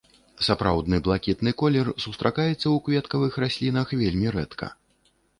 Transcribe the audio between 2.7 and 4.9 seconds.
кветкавых раслінах вельмі рэдка.